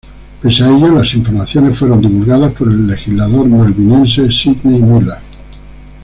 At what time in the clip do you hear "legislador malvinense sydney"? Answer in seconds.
2.87-4.81